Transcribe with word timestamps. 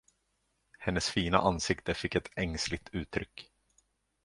Hennes 0.79 1.09
fina 1.09 1.37
ansikte 1.39 1.93
fick 1.93 2.15
ett 2.15 2.31
ängsligt 2.35 2.89
uttryck. 2.91 3.51